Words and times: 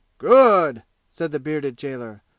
"Good!" 0.17 0.81
said 1.11 1.31
the 1.31 1.39
bearded 1.39 1.77
jailer. 1.77 2.23